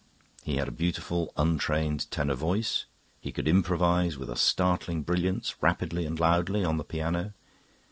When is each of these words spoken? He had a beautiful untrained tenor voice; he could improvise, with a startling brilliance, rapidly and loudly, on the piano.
He 0.41 0.55
had 0.55 0.67
a 0.67 0.71
beautiful 0.71 1.31
untrained 1.37 2.09
tenor 2.09 2.33
voice; 2.33 2.85
he 3.19 3.31
could 3.31 3.47
improvise, 3.47 4.17
with 4.17 4.31
a 4.31 4.35
startling 4.35 5.03
brilliance, 5.03 5.53
rapidly 5.61 6.07
and 6.07 6.19
loudly, 6.19 6.65
on 6.65 6.77
the 6.77 6.83
piano. 6.83 7.35